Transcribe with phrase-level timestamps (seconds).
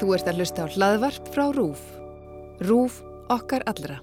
[0.00, 1.82] Þú ert að hlusta á hlaðvarp frá RÚF.
[2.64, 3.02] RÚF
[3.32, 3.98] okkar allra.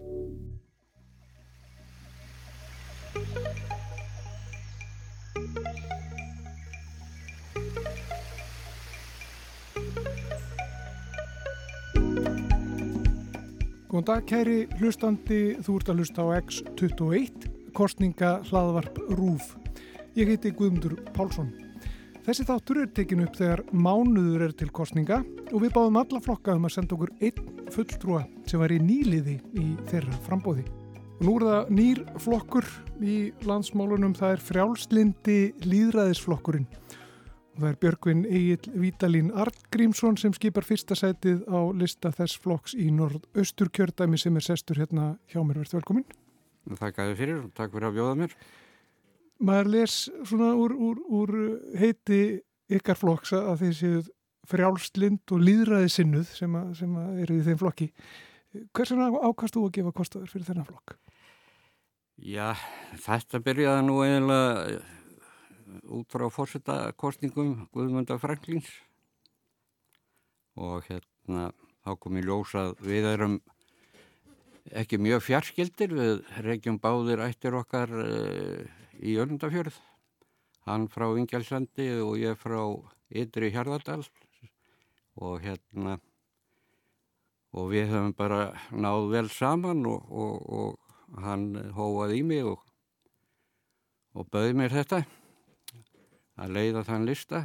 [13.90, 19.56] Góðan dag kæri hlustandi, þú ert að hlusta á X21, kostninga hlaðvarp RÚF.
[20.16, 21.69] Ég heiti Guðmundur Pálsson.
[22.30, 25.16] Þessi þáttur er tekin upp þegar mánuður er til kostninga
[25.50, 29.34] og við báðum alla flokka um að senda okkur einn fulltrúa sem var í nýliði
[29.58, 30.68] í þeirra frambóði.
[31.16, 32.70] Og nú er það nýr flokkur
[33.02, 33.16] í
[33.50, 36.70] landsmálunum, það er frjálslindi líðræðisflokkurinn.
[36.70, 42.78] Og það er Björgvin Egil Vítalín Artgrímsson sem skipar fyrsta sætið á lista þess flokks
[42.78, 45.64] í norðaustur kjördæmi sem er sestur hérna hjá mér.
[45.64, 46.06] Verðt velkomin.
[46.78, 48.42] Takk að þið fyrir og takk fyrir að bjóða mér.
[49.40, 51.36] Maður les svona úr, úr, úr
[51.80, 52.40] heiti
[52.70, 54.02] ykkar flokks að þið séu
[54.50, 57.88] frjálslind og líðræði sinnuð sem, að, sem að eru í þeim flokki.
[58.76, 60.96] Hversan ákast þú að gefa kostaður fyrir þennan flokk?
[62.20, 62.52] Já,
[63.00, 64.82] þetta byrjaði nú eiginlega
[66.00, 68.68] út frá fórsetakostningum Guðmundar Franklins
[70.60, 71.52] og hérna
[71.86, 73.38] þá kom ég ljósa að við erum
[74.82, 78.66] ekki mjög fjarskildir við reykjum báðir ættir okkar uh,
[79.00, 79.78] í Örnundafjörð
[80.70, 82.62] hann frá Ingjálsandi og ég frá
[83.10, 84.04] Ytri Hjarðardal.
[85.20, 85.98] Og hérna
[87.58, 92.60] og við höfum bara náð vel saman og, og, og hann hóaði í mig og,
[94.14, 95.02] og bauði mér þetta
[96.40, 97.44] að leiða þann lista.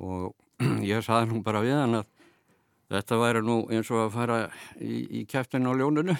[0.00, 0.32] Og
[0.88, 2.08] ég saði nú bara við hann að
[2.88, 4.40] þetta væri nú eins og að fara
[4.80, 6.16] í, í kæftinu á ljónunu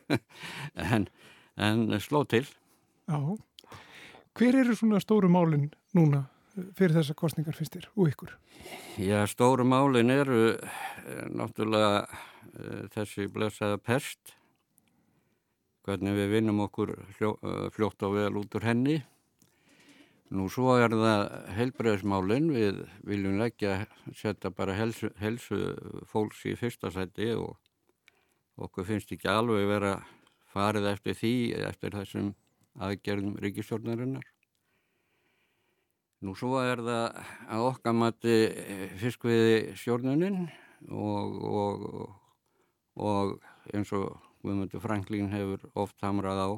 [0.96, 1.06] en,
[1.60, 2.46] en sló til.
[3.08, 3.18] Já,
[4.38, 6.26] hver eru svona stóru málinn núna
[6.76, 8.34] fyrir þessa kostningar fyrstir og ykkur?
[9.00, 10.54] Já, stóru málinn eru
[11.32, 12.06] náttúrulega
[12.92, 14.36] þessi blessaða pest.
[15.82, 17.32] Hvernig við vinnum okkur hljó,
[17.74, 19.00] fljótt og vel út úr henni.
[20.32, 21.22] Nú svo er það
[21.58, 23.82] heilbreyðismálinn, við viljum leggja,
[24.16, 25.58] setja bara helsu, helsu
[26.08, 27.58] fólks í fyrsta seti og
[28.62, 29.96] okkur finnst ekki alveg vera
[30.54, 31.34] farið eftir því,
[31.66, 32.30] eftir þessum
[32.80, 34.24] aðgerðum ríkistjórnarinnar.
[36.22, 38.34] Nú svo er það að okkar mati
[39.00, 40.44] fiskviði stjórnunin
[40.94, 41.86] og, og,
[42.94, 43.32] og
[43.74, 46.48] eins og Guðmundur Franklín hefur oft hamrað á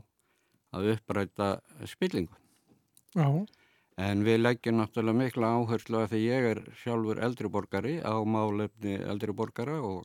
[0.75, 1.49] að uppræta
[1.89, 2.37] spillingu.
[3.15, 3.29] Já.
[4.01, 9.77] En við leggjum náttúrulega mikla áherslu að því ég er sjálfur eldriborgari á málefni eldriborgara
[9.87, 10.03] og,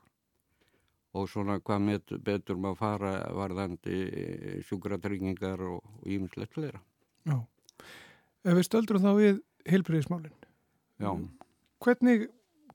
[1.17, 4.01] og svona hvað met, betur maður fara varðandi
[4.67, 6.81] sjúkratryggingar og ímislegt fleira.
[7.25, 7.39] Já,
[8.45, 10.37] ef við stöldrum þá við heilbreyðismálinn.
[10.99, 11.11] Já.
[11.83, 12.29] Hvernig,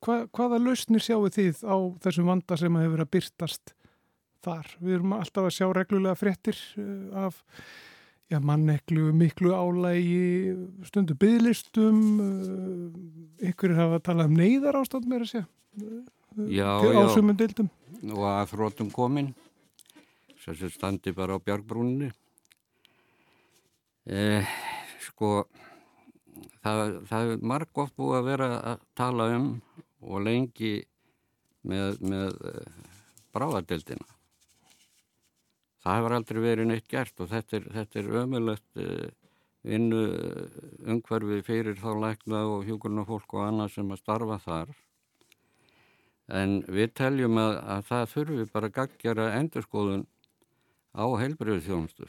[0.05, 3.75] hva, hvaða lausnir sjáu þið á þessum vanda sem hefur verið að byrtast
[4.45, 4.71] þar?
[4.81, 6.61] Við erum alltaf að sjá reglulega fréttir
[7.15, 7.43] af
[8.33, 10.55] já, manneklu, miklu álægi,
[10.89, 12.01] stundu bygglistum,
[13.45, 15.45] ykkur hafa talað um neyðar ástand með þessi
[16.35, 17.71] ásumum deildum.
[18.05, 19.31] Og að þrótum komin,
[20.45, 22.11] þessi standi bara á björgbrúninni.
[24.05, 24.57] Eh,
[25.07, 25.47] sko,
[26.61, 29.49] það, það er marg oft búið að vera að tala um
[30.05, 30.75] og lengi
[31.65, 32.37] með, með
[33.33, 34.15] bráðadeildina
[35.85, 39.09] það hefur aldrei verið neitt gert og þetta er, þetta er ömulegt uh,
[39.65, 40.03] vinnu
[40.95, 44.73] umhverfi fyrir þá lækna og hjúkurna fólk og annað sem að starfa þar
[46.29, 50.05] en við teljum að, að það þurfi bara gaggjara endurskoðun
[50.97, 52.09] á heilbriðu þjónustu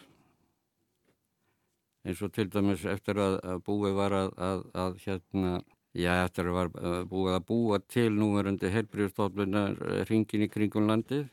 [2.05, 5.55] eins og til dæmis eftir að, að búið var að, að, að hérna
[5.95, 6.71] já eftir að var
[7.09, 11.25] búið að búa til núverundi heilbriðustoflunar ringin í kringum landið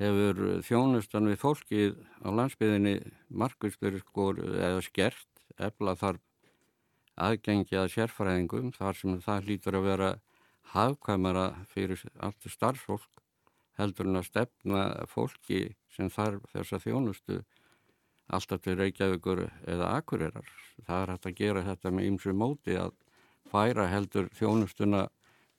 [0.00, 2.96] hefur þjónustan við fólkið á landsbyðinni
[3.28, 6.20] markvistur skor eða skert, efla þar
[7.16, 10.10] aðgengi að sérfræðingum þar sem það lítur að vera
[10.72, 13.22] hafkvæmara fyrir allt starfsfólk
[13.78, 15.60] heldur en að stefna fólki
[15.92, 17.40] sem þarf þessa þjónustu
[18.26, 20.48] alltaf til Reykjavíkur eða Akureyrar.
[20.86, 22.94] Það er hægt að gera þetta með ymsu móti að
[23.50, 25.06] færa heldur þjónustuna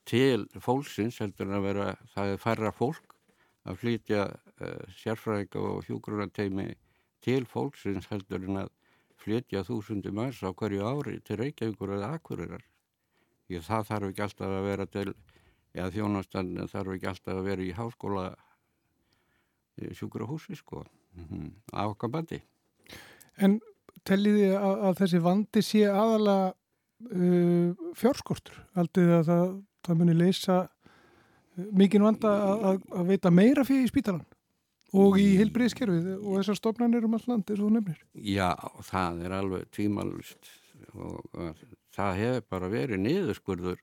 [0.07, 3.15] til fólksins heldur en að vera, það er færra fólk
[3.67, 6.69] að flytja uh, sérfræðinga og hjúgrunarteimi
[7.23, 8.73] til fólksins heldur en að
[9.19, 12.63] flytja þúsundi manns á hverju ári til Reykjavíkur eða Akureyrar.
[13.47, 15.07] Því það þarf ekki alltaf að vera til,
[15.73, 18.27] eða þjónastan þarf ekki alltaf að vera í háskóla
[19.93, 20.83] sjúkrahúsi sko,
[21.15, 21.49] mm -hmm.
[21.73, 22.41] á okkar bandi.
[23.37, 23.59] En
[24.03, 28.57] telliði að, að þessi vandi sé aðala uh, fjárskortur?
[28.73, 29.47] Aldrei að það
[29.87, 30.57] það muni leysa
[31.77, 32.33] mikinn vanda
[32.71, 34.25] að, að veita meira fyrir í spítalan
[34.97, 37.97] og í heilbriðskerfið og þessar stofnarnir um all land er svo nefnir.
[38.15, 38.53] Já,
[38.87, 40.51] það er alveg tvímalust
[40.93, 41.25] og
[41.97, 43.79] það hefur bara verið niðurskurður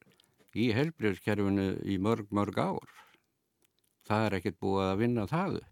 [0.54, 2.94] í heilbriðskerfinu í mörg, mörg ár.
[4.06, 5.70] Það er ekkert búið að vinna það upp.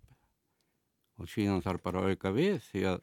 [1.20, 3.02] Og síðan þarf bara að auka við því að,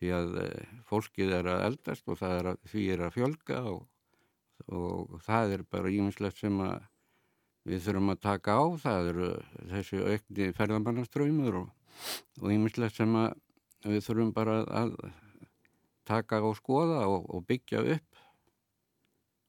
[0.00, 3.82] því að eh, fólkið er að eldast og er að, því er að fjölga og,
[4.66, 6.56] og það er bara ímislegt sem
[7.68, 8.64] við þurfum að taka á.
[8.82, 9.30] Það eru
[9.76, 13.14] þessi aukni ferðarmannaströymur og ímislegt sem
[13.84, 14.96] við þurfum bara að
[16.08, 18.09] taka og skoða og, og byggja upp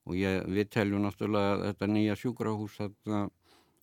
[0.07, 3.21] og ég, við teljum náttúrulega að þetta nýja sjúkrahús þarna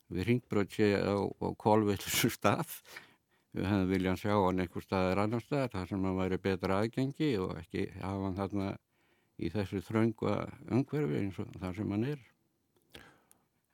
[0.08, 2.72] við ringbröð sé á, á kolvillisu stað.
[3.56, 7.30] Við hefðum viljað sjá hann einhver staðar annar staðar þar sem hann væri betra aðgengi
[7.40, 8.68] og ekki hafa hann þarna
[9.38, 10.34] í þessu þröngu
[10.74, 12.20] umhverfi eins og þar sem hann er.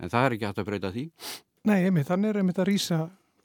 [0.02, 1.04] En það er ekki hægt að breyta því.
[1.64, 3.00] Nei, einmitt, þannig er einmitt að rýsa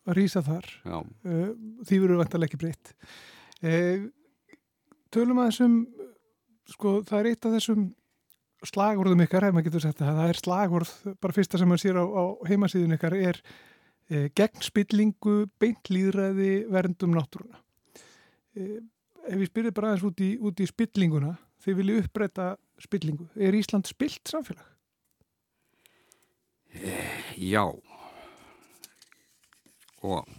[0.10, 0.70] að rýsa þar.
[0.84, 0.98] Já.
[1.24, 1.52] Eh,
[1.88, 2.94] því verður vantarlega ekki breytt.
[3.62, 4.08] Eh,
[5.10, 5.78] Tölum að þessum
[6.70, 7.86] sko, það er eitt af þessum
[8.68, 12.00] slagurðum ykkar, ef maður getur sett það það er slagurð, bara fyrsta sem maður sér
[12.02, 13.42] á, á heimasíðun ykkar er
[14.10, 17.62] eh, gegn spillingu, beint líðræði verndum náttúruna.
[18.58, 18.80] Eh,
[19.30, 22.46] Ef ég spyrir bara aðeins út í, út í spillinguna, þið vilju uppbreyta
[22.82, 24.66] spillingu, er Ísland spilt samfélag?
[27.38, 27.68] Já.
[30.02, 30.32] Og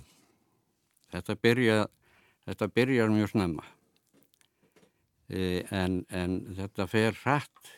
[1.12, 1.76] þetta byrja
[2.49, 3.66] þetta byrjar mjög snemma.
[5.31, 7.75] E, en, en þetta fer hratt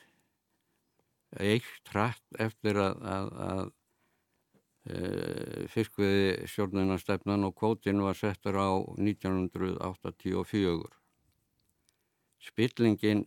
[1.41, 3.65] eitt hratt eftir að, að, að
[4.89, 4.97] e,
[5.73, 10.91] fiskviði stjórnunarstefnan og kvótin var settur á 1984
[12.43, 13.23] spillingin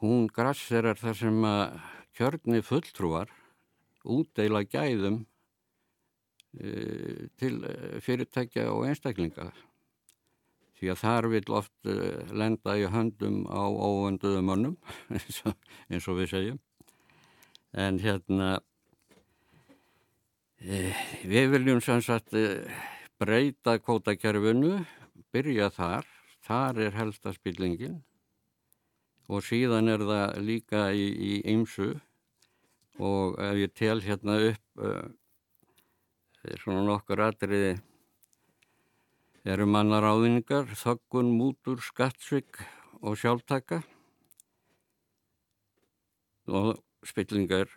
[0.00, 1.64] hún grasserar þar sem að
[2.16, 3.28] kjörni fulltrúar
[4.04, 5.18] útdeila gæðum
[6.60, 9.50] uh, til eh, fyrirtækja og einstaklinga
[10.80, 14.76] því að þar vil oft uh, lenda í höndum á óönduðum mönnum
[15.12, 16.60] eins, og við segjum.
[17.76, 18.50] En hérna
[20.64, 22.32] uh, við viljum sem sagt
[23.20, 24.78] breyta kvótakerfinu
[25.34, 26.08] byrja þar.
[26.40, 28.00] Þar er helsta spillingin.
[29.30, 31.92] Og síðan er það líka í ymsu
[32.98, 34.66] og ef ég tel hérna upp
[36.64, 37.76] svona nokkur atriði
[39.48, 42.60] eru mannar áðinningar, þöggun, mútur, skattsvig
[43.00, 43.80] og sjálftaka?
[46.50, 47.70] Og spillingar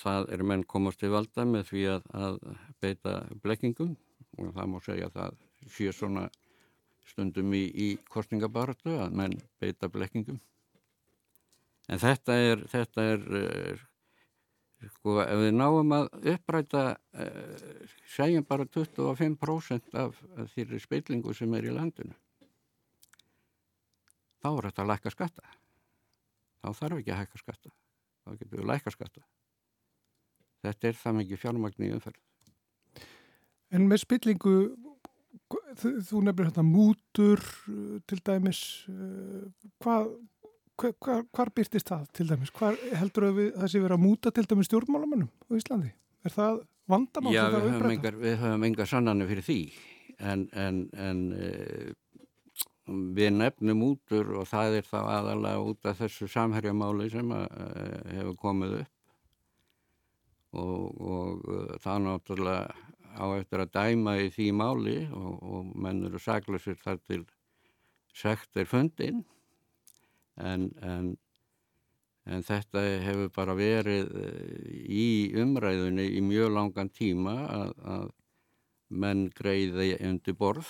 [0.00, 2.38] það er menn komast til valda með því að, að
[2.80, 3.96] beita blekkingum.
[4.40, 5.42] Og það má segja að það
[5.74, 6.24] sé svona
[7.10, 10.40] stundum í, í kostningabaratu að menn beita blekkingum.
[11.90, 13.82] En þetta er þetta er uh,
[14.90, 20.18] sko ef við náum að uppræta uh, segjum bara 25% af,
[20.54, 22.16] þýri spillingu sem er í landinu
[24.42, 25.54] þá er þetta að læka skatta.
[26.62, 27.72] Þá þarf ekki að hækka skatta.
[28.22, 29.24] Þá getur við að læka skatta.
[30.62, 32.22] Þetta er það mikið fjármagn í umferð.
[33.72, 34.56] En með spillingu
[35.80, 37.40] þú nefnir hérna mútur
[38.08, 38.60] til dæmis
[38.92, 39.48] uh,
[39.82, 40.12] hvað
[40.82, 42.52] hvar, hvar byrtist það til dæmis?
[42.56, 45.92] Hvar heldur við sé verið að múta til dæmis stjórnmálamönnum á Íslandi?
[46.26, 46.60] Er það
[46.90, 47.34] vandamál?
[47.34, 49.58] Já, við höfum, engar, við höfum enga sannanir fyrir því
[50.18, 51.50] en, en, en e,
[53.16, 57.86] við nefnum útur og það er þá aðalega út af þessu samherjamáli sem að, e,
[58.18, 58.96] hefur komið upp
[60.62, 66.06] og, og e, það náttúrulega á eftir að dæma í því máli og, og menn
[66.08, 67.22] eru saglusir þar til
[68.16, 69.22] sektir fundin
[70.42, 71.12] en, en,
[72.26, 75.06] en þetta hefur bara verið eh, í
[75.42, 78.08] umræðunni í mjög langan tíma að, að
[78.92, 80.68] menn greiði undir borð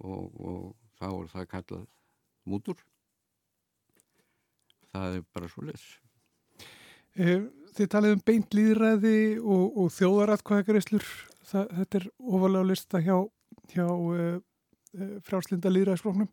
[0.00, 0.62] og, og
[1.00, 1.88] þá er það kallað
[2.48, 2.78] mútur.
[4.90, 5.82] Það er bara svo les.
[7.18, 7.42] Eh,
[7.76, 11.06] þið talið um beint líðræði og, og þjóðaratkvæðagreislur.
[11.50, 13.16] Þetta er ofalega lista hjá,
[13.72, 14.36] hjá uh,
[15.26, 16.28] frjálslinda líðræðisflóknum.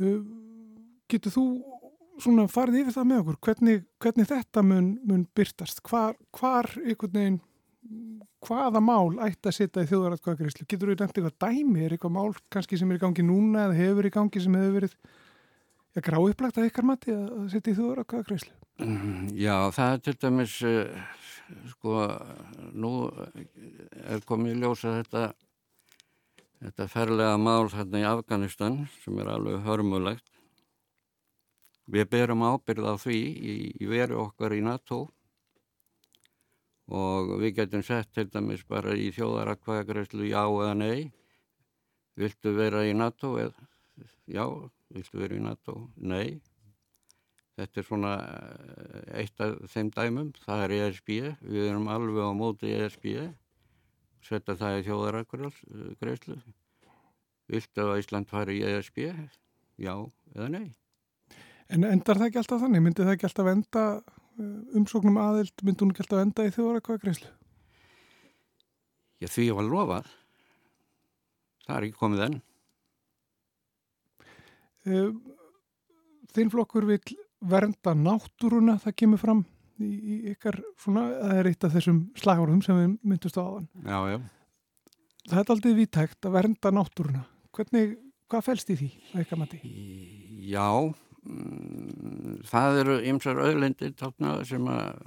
[0.00, 0.18] Uh,
[1.12, 1.46] getur þú
[2.22, 3.38] svona farið yfir það með okkur?
[3.46, 7.40] Hvernig, hvernig þetta mun, mun byrtast hvar, hvar einhvern veginn
[8.42, 11.84] hvaða mál ætti að setja í þjóðaratkvæðagreyslu, getur þú nefnt eitthvað dæmi?
[11.84, 14.76] Er eitthvað mál kannski sem er í gangi núna eða hefur í gangi sem hefur
[14.78, 14.96] verið
[15.92, 20.16] ja, grá upplagt að ykkar mati að setja í þjóðaratkvæðagreyslu mm, Já, það er til
[20.24, 21.06] dæmis uh,
[21.74, 21.96] sko,
[22.72, 22.92] nú
[24.06, 25.32] er komið í ljósa þetta
[26.62, 30.28] þetta ferlega mál hérna í Afganistan sem er alveg hörmulegt
[31.90, 35.06] Við berum ábyrð á því í, í veru okkar í NATO.
[36.92, 41.10] Og við getum sett til dæmis bara í þjóðaratkvæðagreyslu já eða nei.
[42.18, 43.68] Viltu vera í NATO eða
[44.28, 44.44] já,
[44.92, 46.40] viltu vera í NATO nei.
[47.56, 50.32] Þetta er svona eh, eitt af þeim dæmum.
[50.44, 51.10] Það er ESB,
[51.44, 53.08] við erum alveg á móti ESB
[54.26, 56.38] setja það í þjóðaratkvæðagreyslu
[57.52, 59.02] viltu að Ísland fari í ESB
[59.82, 59.94] já
[60.36, 60.68] eða nei
[61.72, 62.82] En endar það ekki alltaf þannig?
[62.84, 67.30] Myndi það ekki alltaf enda eh, umsóknum aðild, myndi hún ekki alltaf enda í þjóðarakvæðagreyslu?
[69.22, 70.10] Já, því ég var lofað.
[71.62, 72.40] Það er ekki komið enn.
[74.82, 75.10] Eh,
[76.34, 77.00] þinn flokkur vil
[77.42, 79.44] vernda náttúruna, það kemur fram
[79.80, 83.68] í, í ykkar, svona, það er eitt af þessum slagurðum sem við myndust á aðan.
[83.86, 84.18] Já, já.
[85.30, 87.22] Það er aldrei viðtækt að vernda náttúruna.
[87.54, 87.96] Hvernig,
[88.30, 89.60] hvað fælst í því, eitthvað mati?
[90.50, 90.66] Já,
[91.22, 94.98] það eru ymsar auðlendir tápna sem að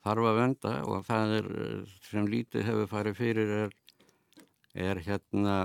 [0.00, 1.50] þarf að venda og það er
[2.08, 3.74] sem lítið hefur farið fyrir er,
[4.72, 5.56] er hérna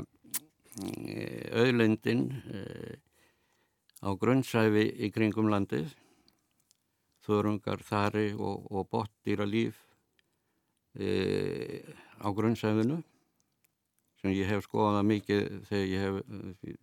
[1.55, 2.97] auðlendin eh,
[4.03, 5.87] á grunnsæfi í kringum landið.
[7.25, 9.79] Þörungar, þari og, og botdýra líf
[10.93, 11.81] e,
[12.21, 12.99] á grunnsæfinu
[14.21, 16.19] sem ég hef skoðað mikið þegar ég hef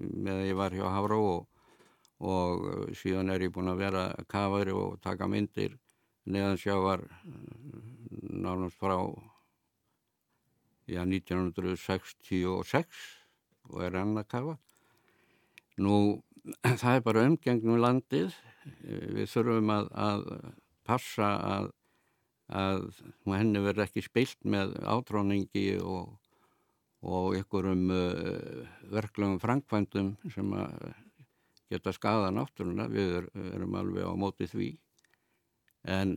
[0.01, 1.52] með að ég var hjá Hafró og
[2.23, 5.75] og uh, síðan er ég búin að vera kafari og taka myndir
[6.31, 7.83] neðan sjávar uh,
[8.31, 8.97] nánast frá
[10.87, 12.87] já, 1966
[13.73, 14.57] og er enn að kafa.
[15.83, 16.23] Nú,
[16.83, 18.35] það er bara umgengnum landið.
[18.87, 20.27] Við þurfum að, að
[20.87, 21.71] passa að,
[22.55, 22.85] að
[23.33, 26.13] henni verður ekki spilt með átráningi og,
[27.03, 30.93] og ykkurum uh, verklegum framkvæmdum sem að
[31.73, 34.71] geta skada náttúruna, við er, erum alveg á móti því.
[35.89, 36.17] En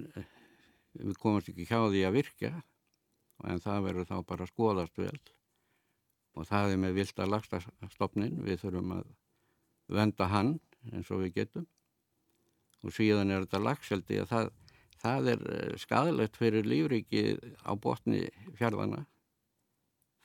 [0.96, 2.52] við komumst ekki hjá því að virka
[3.46, 5.18] en það verður þá bara skoðast vel.
[6.36, 7.62] Og það er með vilt að lagsta
[7.94, 9.10] stopnin, við þurfum að
[9.96, 10.54] venda hann
[10.92, 11.66] eins og við getum.
[12.86, 14.54] Og síðan er þetta lagseldi að það,
[15.02, 17.26] það er eh, skadalegt fyrir lífriki
[17.66, 18.26] á botni
[18.60, 19.06] fjárðana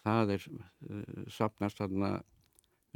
[0.05, 2.13] það er uh, sapnast þarna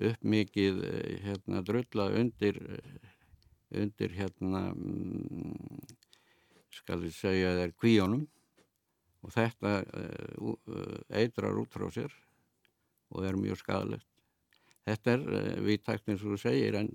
[0.03, 3.11] upp mikið eh, hérna drulla undir eh,
[3.79, 5.85] undir hérna mm,
[6.75, 8.25] skal ég segja þeir kvíjónum
[9.25, 10.57] og þetta uh,
[11.17, 12.13] eitrar út frá sér
[13.15, 14.11] og er mjög skadalegt
[14.85, 16.91] þetta er viðtækt eins og þú segir en,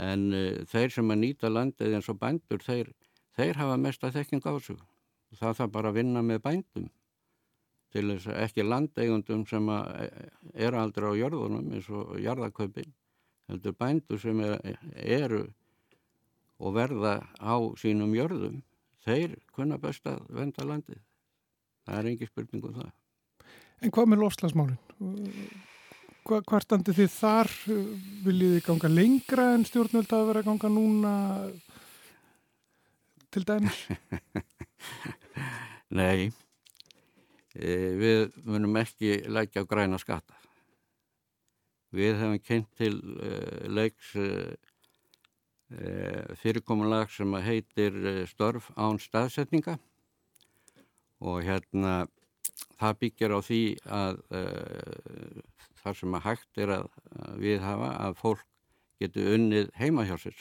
[0.00, 0.24] en
[0.70, 2.94] þeir sem að nýta landið eins og bændur þeir,
[3.36, 4.78] þeir hafa mest að þekking á þessu.
[5.36, 6.88] Það þarf bara að vinna með bændum
[7.94, 12.92] til þess að ekki landeigundum sem er aldrei á jörðunum eins og jarðaköpin
[13.50, 15.44] heldur bændur sem er, eru
[16.60, 18.60] og verða á sínum jörðum
[19.04, 21.02] þeir kunna best að venda landið
[21.86, 22.90] það er engi spurning um það
[23.80, 24.80] En hvað með lofslagsmálinn?
[26.28, 27.50] Hva, hvað standi þið þar?
[28.26, 31.12] Viljið þið ganga lengra en stjórnvöld að vera að ganga núna
[33.32, 33.80] til dæmis?
[36.00, 36.30] Nei e,
[37.60, 40.36] við munum ekki lækja græna skatta.
[41.90, 43.30] Við hefum kynnt til e,
[43.68, 44.28] leiks e,
[46.40, 47.98] fyrirkomulag sem heitir
[48.30, 49.76] störf án staðsetninga.
[51.20, 52.06] Og hérna
[52.80, 54.22] það byggjar á því að
[55.82, 56.88] þar sem að hægt er að
[57.40, 58.46] við hafa að fólk
[59.00, 60.38] getur unnið heima hjá sér.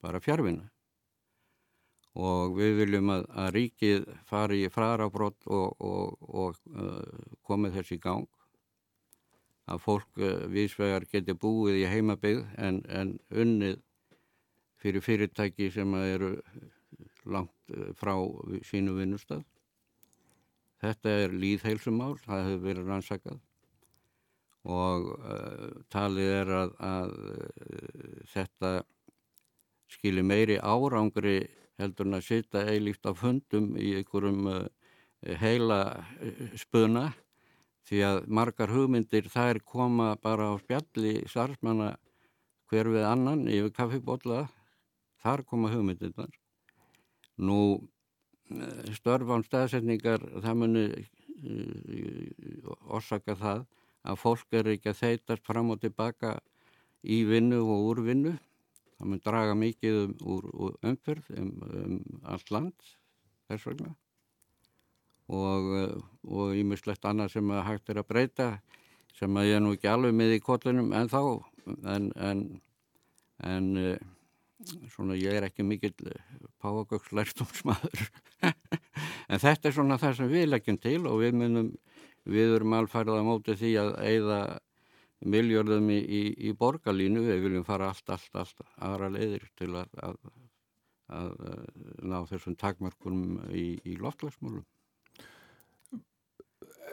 [0.00, 0.70] Bara fjárvinna
[2.18, 7.98] og við viljum að, að ríkið fari í frarafbrott og, og, og uh, komið þessi
[7.98, 8.26] í gang.
[9.70, 13.78] Að fólk uh, vísvegar geti búið í heimabygg en, en unnið
[14.80, 16.34] fyrir fyrirtæki sem eru
[17.30, 18.16] langt uh, frá
[18.66, 19.46] sínu vinnustad
[20.80, 23.40] þetta er líðheilsumál það hefur verið rannsakað.
[24.70, 28.72] Og uh, talið er að, að uh, þetta
[29.90, 31.38] skilir meiri árangri
[31.80, 34.62] heldur en að sitja eilíft á fundum í einhverjum uh,
[35.40, 37.10] heila uh, spuna
[37.88, 41.94] því að margar hugmyndir þær koma bara á spjalli starfsmanna
[42.70, 44.44] hver við annan yfir kaffibotla
[45.20, 46.30] þar koma hugmyndirnar.
[47.40, 50.86] Nú uh, störf án staðsetningar það muni
[52.84, 53.64] orsaka það
[54.04, 56.36] að fólk er ekki að þeitast fram og tilbaka
[57.00, 58.34] í vinnu og úr vinnu
[59.00, 62.92] það mun draga mikið um, úr, úr umfyrð um, um allt land
[63.48, 63.94] þess vegna.
[65.30, 65.68] Og,
[66.58, 68.48] ímislegt annað sem hægt er að breyta
[69.14, 71.20] sem að ég er nú ekki alveg með í kollunum en þá
[71.86, 72.40] en, en,
[73.46, 73.68] en
[74.90, 75.94] svona ég er ekki mikill
[76.62, 78.08] páagökslærstumsmaður
[79.30, 81.70] en þetta er svona það sem við leggjum til og við munum,
[82.26, 84.40] við erum alfarið á móti því að eigða
[85.20, 89.90] miljörðum í, í, í borgarlínu, við viljum fara allt, allt, allt aðra leiðir til að,
[90.00, 90.18] að,
[91.12, 94.64] að, að ná þessum takmörkunum í, í loftlagsmálum.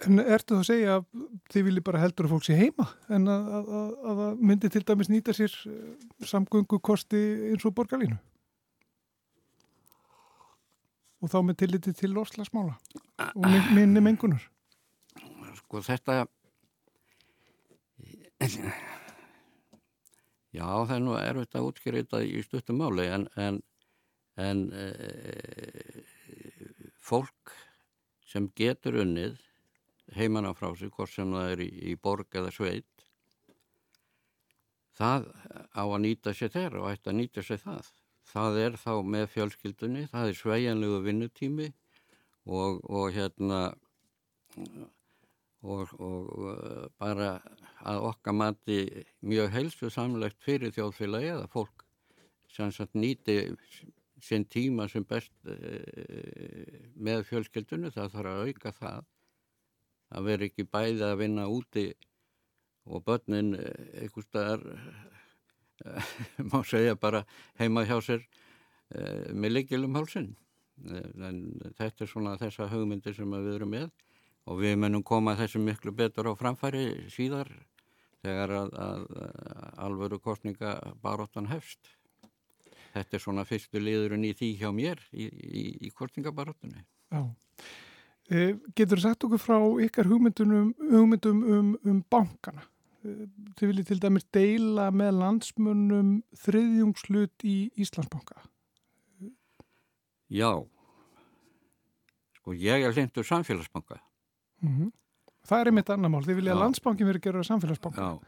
[0.06, 1.06] En ertu það að segja að
[1.50, 3.72] þið viljið bara heldur að fólk sé heima en að
[4.06, 5.88] það myndi til dæmis nýta sér eh,
[6.22, 8.18] samgöngu kosti eins og borgarlínu?
[11.18, 12.76] Og þá með tilliti til orslagsmála
[13.32, 14.44] og minni mengunar?
[15.64, 16.28] Sko þetta,
[20.58, 23.62] já það er nú erfitt að útskýra þetta í stuttum máli en, en,
[24.38, 24.88] en e,
[27.02, 27.56] fólk
[28.28, 29.40] sem getur unnið
[30.16, 32.98] heimann á frá sig, hvort sem það er í, í borg eða sveit
[34.98, 35.28] það
[35.78, 37.90] á að nýta sér þeirra og ætti að nýta sér það.
[38.28, 41.68] Það er þá með fjölskyldunni það er sveianlegu vinnutími
[42.48, 43.60] og, og hérna
[45.66, 47.38] og, og bara
[47.88, 48.80] að okka mati
[49.26, 51.86] mjög helstu samlegt fyrir þjóðfélagi eða fólk
[52.52, 53.38] sem nýti
[54.24, 55.54] sinn tíma sem best uh,
[56.96, 59.06] með fjölskyldunni það þarf að auka það.
[60.08, 61.90] Að vera ekki bæði að vinna úti
[62.88, 64.62] og börnin eh, einhver staðar
[65.84, 66.12] eh,
[66.50, 67.26] má segja bara
[67.60, 68.24] heima hjá sér
[69.36, 70.30] með leikilum hálsin
[70.88, 71.42] en
[71.76, 73.90] þetta er svona þessa hugmyndir sem við erum með
[74.48, 77.52] og við munum koma þessu miklu betur á framfæri síðar
[78.24, 81.92] þegar að, að, að alvöru kostninga baróttan hefst
[82.94, 87.22] þetta er svona fyrstu liðurinn í því hjá mér í, í, í kostningabaróttunni Já
[88.28, 92.66] Eh, getur sagt okkur frá ykkar hugmyndum, hugmyndum um, um bankana?
[93.08, 93.24] Eh,
[93.56, 98.42] þið viljið til dæmis deila með landsmönnum þriðjungslut í Íslandsbanka.
[100.28, 100.52] Já.
[102.36, 104.02] Sko ég er hlindur samfélagsbanka.
[104.62, 104.92] Mm -hmm.
[105.48, 106.24] Það er einmitt annar mál.
[106.26, 108.02] Þið viljið að landsbankin verið að gera samfélagsbanka.
[108.02, 108.20] Já.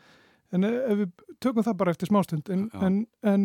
[0.50, 3.44] En ef við tökum það bara eftir smástund, en, en, en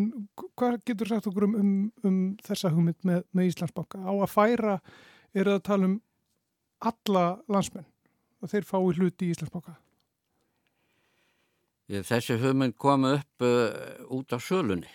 [0.57, 4.01] hvað getur sagt okkur um, um, um þessa hugmynd með, með Íslandsbanka?
[4.01, 4.79] Á að færa,
[5.35, 6.01] er það að tala um
[6.89, 7.85] alla landsmenn
[8.41, 9.77] og þeir fái hluti í Íslandsbóka?
[11.85, 13.69] Þessi hugmynd kom upp uh,
[14.09, 14.89] út af sölunni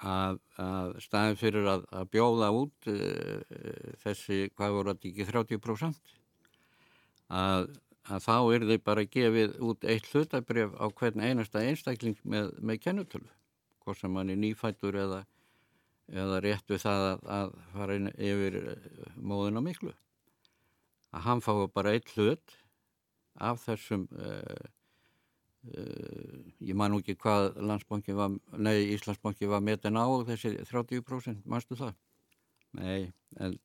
[0.00, 3.58] að, að staðin fyrir að, að bjóða út uh,
[4.00, 6.16] þessi, hvað voru þetta ekki, 30%
[7.32, 7.70] að,
[8.06, 12.82] að þá er þau bara gefið út eitt hlutabref á hvern einasta einstakling með, með
[12.84, 13.30] kennutölu,
[13.84, 15.24] hvort sem hann er nýfættur eða,
[16.12, 19.94] eða rétt við það að fara inn yfir uh, móðun á miklu
[21.16, 22.56] að hann fái bara eitt hlut
[23.36, 24.66] af þessum uh,
[25.76, 31.46] uh, ég man nú ekki hvað landsbanki var, nei Íslandsbanki var metin á þessi 30%
[31.48, 31.94] mannstu það?
[32.76, 33.56] Nei, en,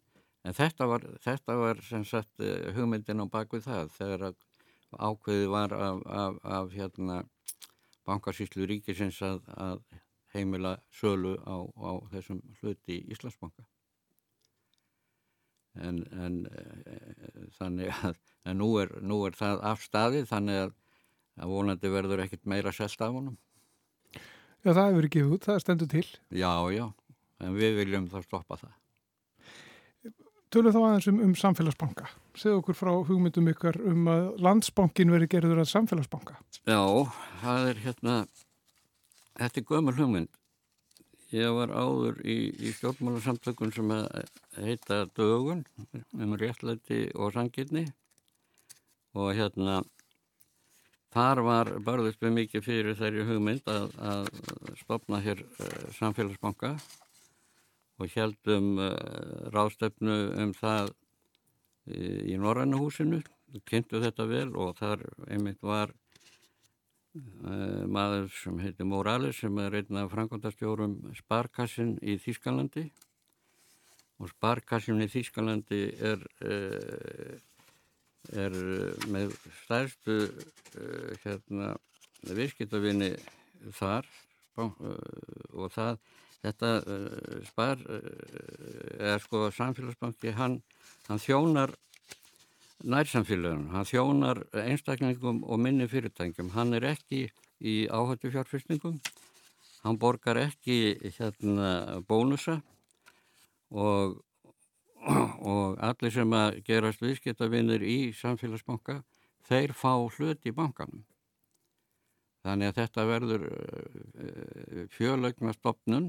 [0.48, 4.40] en þetta var, þetta var sem sagt uh, hugmyndin á bakvið það þegar að
[4.92, 7.22] ákveði var af, af, af hérna
[8.08, 9.84] bankarsýslu ríkisins að, að
[10.34, 13.64] heimila sölu á, á þessum hluti í Íslandsbanka.
[15.80, 16.96] En, en e,
[17.56, 18.18] þannig að
[18.50, 20.76] en nú, er, nú er það afstæðið þannig að,
[21.40, 23.38] að vonandi verður ekkit meira selt af honum.
[24.62, 26.08] Já það hefur ekki út, það stendur til.
[26.36, 26.86] Já, já,
[27.42, 28.76] en við viljum þá stoppa það
[30.52, 32.10] Tölum þá aðeins um, um samfélagsbanka.
[32.36, 36.36] Segð okkur frá hugmyndum ykkar um að landsbankin veri gerður að samfélagsbanka.
[36.68, 36.82] Já,
[37.40, 38.16] það er hérna
[39.40, 40.40] þetta er gömur hugmynd.
[41.32, 43.94] Ég var áður í, í stjórnmálarsamtökun sem
[44.58, 45.64] heita Dögun
[46.20, 47.86] um réttlæti og sangirni
[49.16, 49.78] og hérna
[51.16, 54.28] þar var barðist við mikið fyrir þeirri hugmynd að, að
[54.84, 56.76] stopna hér uh, samfélagsbanka.
[56.76, 57.01] og
[58.10, 58.92] heldum uh,
[59.54, 60.94] ráðstöfnu um það
[61.88, 63.22] í, í Norrannahúsinu,
[63.68, 65.92] kynntu þetta vel og þar einmitt var
[67.12, 72.86] Eh, maður sem heitir Morales sem er einn af frangondastjórum Sparkassin í Þýskalandi.
[74.22, 77.36] Og Sparkassin í Þýskalandi er, eh,
[78.46, 78.56] er
[79.12, 81.74] með stærstu eh, hérna,
[82.32, 83.12] viðskiptavinni
[83.76, 84.08] þar.
[84.56, 86.00] Og það
[86.42, 86.72] þetta
[87.46, 87.82] spar
[88.98, 90.60] er sko samfélagsbanki hann,
[91.08, 91.76] hann þjónar
[92.82, 97.28] nærsamfélagunum, hann þjónar einstaklingum og minni fyrirtækjum, hann er ekki
[97.62, 98.98] í áhættu fjárfyrstingum,
[99.84, 102.58] hann borgar ekki hérna bónusa
[103.70, 104.18] og,
[105.52, 109.02] og allir sem að gerast viðskiptavinnir í samfélagsbanka,
[109.48, 111.06] þeir fá hlut í bankanum.
[112.42, 116.08] Þannig að þetta verður eh, fjölögna stopnun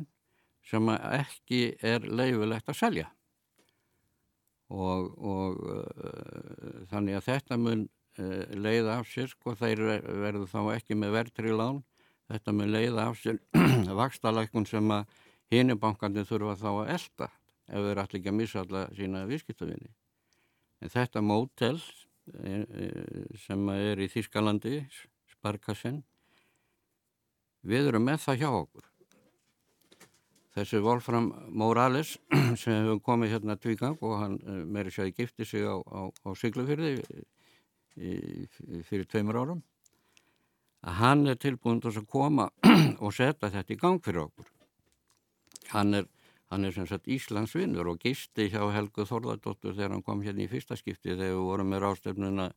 [0.69, 3.09] sem ekki er leifilegt að selja
[4.73, 7.87] og, og uh, þannig að þetta mun
[8.19, 11.83] uh, leiða af sér sko þeir verður þá ekki með verðri lán
[12.31, 13.41] þetta mun leiða af sér
[14.03, 15.21] vakstalækun sem að
[15.53, 17.29] hinubankandi þurfa þá að elda
[17.73, 19.91] ef þeir ætla ekki að missa alla sína viðskiptavinni.
[20.83, 22.89] En þetta mótel e, e,
[23.41, 24.83] sem er í Þískalandi,
[25.33, 26.03] Sparkassen,
[27.63, 28.89] við erum með það hjá okkur.
[30.53, 32.17] Þessi Wolfram Morales
[32.61, 36.29] sem hefur komið hérna tvígang og hann e, meiri sér gifti sig á, á, á
[36.37, 36.99] Siglufyrði
[38.89, 39.63] fyrir tveimur árum
[40.83, 42.51] að hann er tilbúin til að koma
[43.05, 44.51] og setja þetta í gang fyrir okkur.
[45.73, 46.09] Hann er,
[46.51, 50.51] hann er sem sagt Íslandsvinnur og gisti hjá Helgu Þorðardóttur þegar hann kom hérna í
[50.53, 52.51] fyrsta skipti þegar við vorum með rástefnuna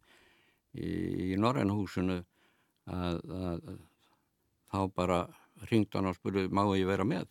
[0.76, 0.90] í,
[1.32, 2.20] í Norrænhúsinu
[2.92, 3.64] að, að
[4.74, 5.22] þá bara
[5.70, 7.30] ringd hann og spurði má ég vera með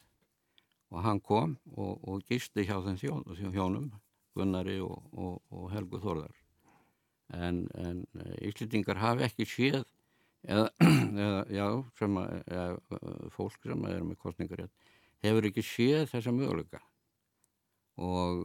[0.94, 3.90] og hann kom og, og gisti hjá þjón, hjónum
[4.35, 6.35] Gunnari og, og, og Helgu Þorðar
[7.35, 8.04] en, en
[8.44, 9.83] Íslitingar hafi ekki séð
[10.46, 10.68] eða,
[11.24, 11.66] eða já,
[11.98, 12.98] sem að, eða,
[13.35, 14.92] fólk sem er með kostningarétt
[15.24, 16.83] hefur ekki séð þessa möguleika.
[17.94, 18.42] Og,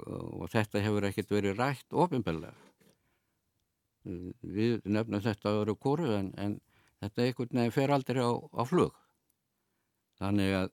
[0.53, 2.53] þetta hefur ekkert verið rætt ofinbellega
[4.05, 6.53] við nefnum þetta að vera kóru en, en
[7.01, 8.95] þetta einhvern veginn fer aldrei á, á flug.
[10.19, 10.69] Þannig að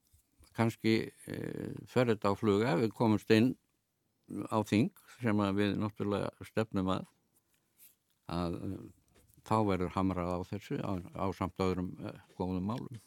[0.57, 0.97] kannski
[1.29, 1.37] e,
[1.91, 3.53] fer þetta á flug ef við komumst inn
[4.51, 4.91] á þing
[5.21, 7.05] sem við náttúrulega stefnum að
[8.27, 8.57] að
[9.47, 13.03] þá verður hamrað á þessu á, á samt öðrum uh, góðum málum.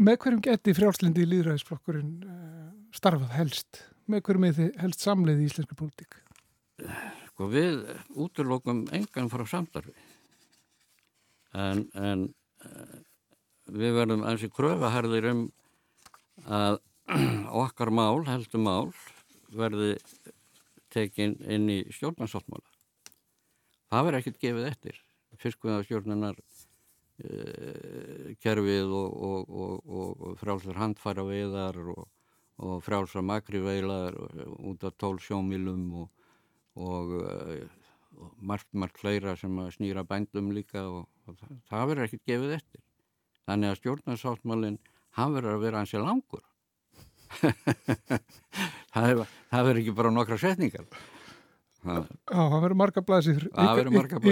[0.00, 3.82] Með hverjum geti frjálslindi í líðræðisflokkurinn uh, starfað helst?
[4.10, 6.20] Með hverjum er þið helst samleið í íslenska pólitík?
[7.32, 7.82] Sko við
[8.14, 9.92] útlokum engan frá samdarfi
[11.52, 12.28] en, en
[12.64, 12.98] uh,
[13.70, 15.42] við verðum eins og kröfaherðir um
[16.46, 16.80] að
[17.64, 18.90] okkar mál, heldur mál
[19.50, 19.96] verði
[20.90, 22.66] tekin inn í stjórnarsáttmála.
[23.90, 25.00] Það verður ekkert gefið eftir.
[25.40, 26.38] Fiskviðarstjórnunar
[27.24, 34.16] eh, kerfið og, og, og, og frálsar handfæra veiðar og frálsar makri veilar
[34.58, 35.86] út af tól sjómilum
[36.80, 37.64] og uh,
[38.36, 41.08] margt, margt fleira sem snýra bændum líka og
[41.40, 42.84] það, verður ekkert gefið eftir
[43.50, 44.80] þannig að stjórnarsáttmálinn
[45.18, 46.44] hann verður að vera hansi langur.
[48.90, 50.86] Það verður ekki bara nokkra setningar.
[51.80, 53.44] Já, það verður marga blæsir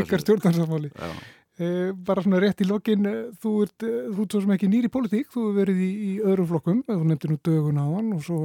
[0.02, 4.42] ykkar stjórnarsammáli eh, bara svona rétt í lokin eh, þú ert, eh, þú ert svo
[4.44, 7.86] sem ekki nýri politík þú verið í, í öðrum flokkum þú nefndi nú dögun á
[7.88, 8.40] hann og svo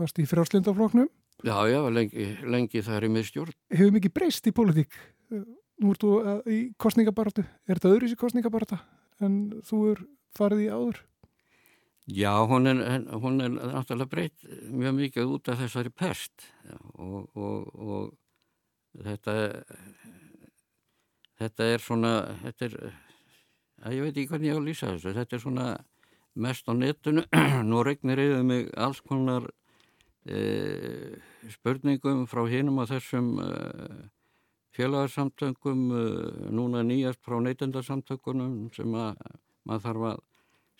[0.00, 1.06] varst í frjálslindafloknum
[1.46, 3.54] Já, já, lengi, lengi það er í miðstjórn.
[3.72, 4.98] Hefur mikið breyst í politík
[5.30, 6.10] nú ert þú
[6.50, 8.80] í kostningabaratu er þetta öðru í kostningabarata
[9.24, 10.02] en þú er
[10.38, 11.04] farið í áður?
[12.10, 12.80] Já, hún er,
[13.22, 16.48] hún er náttúrulega breytt mjög mikið út af þessari pest.
[16.98, 19.36] Og, og, og þetta
[21.40, 22.76] þetta er svona þetta er,
[23.84, 25.14] að ég veit ekki hvernig ég á að lýsa þessu.
[25.20, 25.66] Þetta er svona
[26.34, 27.26] mest á netinu.
[27.70, 29.46] Nú regnir yfir mig alls konar
[30.26, 30.40] e,
[31.52, 33.50] spurningum frá hinum á þessum e,
[34.76, 36.02] félagarsamtöngum e,
[36.54, 39.18] núna nýjast frá neytendarsamtökunum sem að
[39.68, 40.22] maður þarf að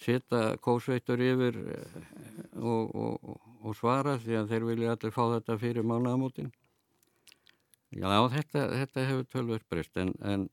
[0.01, 1.81] setja kósveitur yfir e,
[2.57, 6.51] og, og, og svara því að þeir vilja allir fá þetta fyrir mánagamótin
[7.91, 10.47] Já, þetta, þetta hefur tölvöld breyst en, en,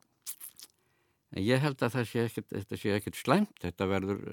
[1.35, 4.23] en ég held að sé ekkit, þetta sé ekkert slæmt, þetta verður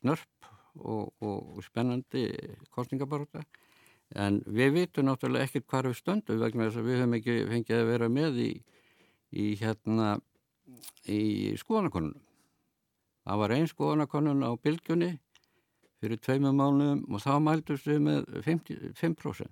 [0.00, 2.26] snörp og, og, spennandi
[2.74, 3.44] kostningabarota
[4.14, 7.80] en við vitum náttúrulega ekkert hvað við stöndum vegna þess að við höfum ekki fengið
[7.80, 8.52] að vera með í,
[9.34, 10.08] í hérna
[11.10, 11.20] í
[11.60, 12.22] skoðanakonunum.
[13.24, 15.10] Það var einn skoðanakonun á bylgjunni
[16.02, 19.48] fyrir tveimum mánuðum og þá mæltust við með 55%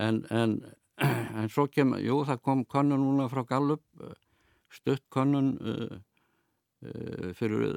[0.00, 0.56] en, en
[1.38, 4.14] en svo kem, jú það kom kannun núna frá Gallup eh,
[4.72, 5.96] stutt kannun uh,
[6.86, 7.76] uh, fyrir uh,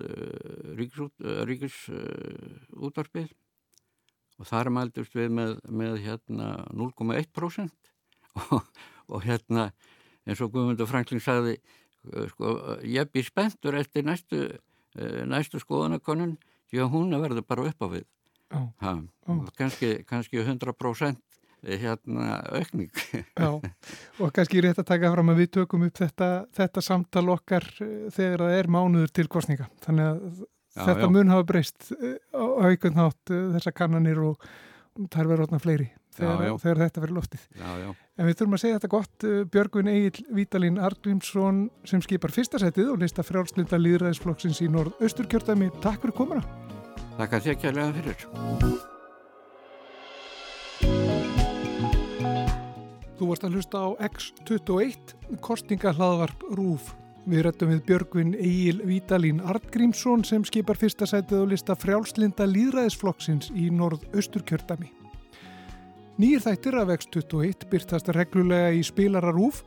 [1.50, 3.28] ríkisútvarpið
[4.40, 7.92] og þar mældust við með, með hérna 0,1%
[8.46, 8.62] og,
[9.08, 9.70] og hérna
[10.26, 11.60] eins og Guðmundur Franklin sagði
[12.34, 14.48] sko, ég býr spenntur eftir næstu,
[15.30, 16.36] næstu skoðanakonun
[16.70, 18.06] því að hún verður bara upp á við
[18.56, 18.68] oh.
[18.82, 18.98] Ha,
[19.30, 19.46] oh.
[19.58, 21.22] kannski, kannski 100%
[21.66, 22.92] hérna aukning.
[23.40, 23.60] Já,
[24.20, 27.96] og kannski rétt að taka fram að við tökum upp þetta, þetta samtal okkar eh,
[28.14, 29.70] þegar það er mánuður til kostninga.
[29.86, 30.44] Þannig að
[30.76, 31.12] já, þetta já.
[31.18, 34.50] mun hafa breyst eh, á aukund nátt eh, þessa kannanir og
[35.12, 37.46] þær verður orðna fleiri þegar, þegar þetta verður loftið.
[38.16, 39.26] En við þurfum að segja þetta gott.
[39.52, 45.72] Björgvin Egil Vítalín Argrímsson sem skipar fyrsta setið og lista frjálslinda líðræðisflokksins í norð-austurkjörðami.
[45.84, 46.44] Takk fyrir komuna.
[47.20, 48.28] Takk að þér kærlega fyrir.
[53.16, 56.92] Þú varst að hlusta á X21, kostningahlaðvarp RÚF.
[57.26, 63.50] Við rættum við Björgvin Egil Vítalín Artgrímsson sem skipar fyrsta sætið á lista frjálslinda líðræðisflokksins
[63.58, 64.92] í norð-austurkjördami.
[66.22, 69.64] Nýjir þættir af X21 byrtast reglulega í spilararúf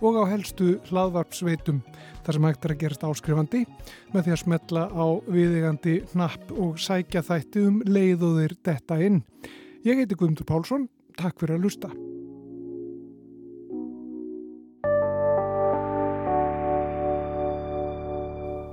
[0.00, 1.82] og á helstu hlaðvarpsveitum
[2.22, 3.64] þar sem hægt er að gerast áskrifandi
[4.14, 9.24] með því að smetla á viðegandi hnapp og sækja þætti um leiðuðir detta inn.
[9.82, 10.86] Ég heiti Guðmundur Pálsson,
[11.18, 11.92] takk fyrir að lusta.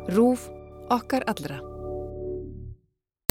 [0.07, 0.49] Rúf
[0.87, 1.76] okkar allra.